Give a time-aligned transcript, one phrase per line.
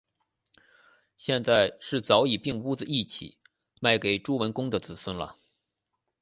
[1.15, 3.37] 现在是早已并屋子一起
[3.81, 5.37] 卖给朱文公的子孙了